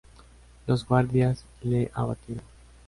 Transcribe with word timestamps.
Los 0.65 0.87
guardias 0.87 1.45
le 1.61 1.91
abatieron". 1.93 2.43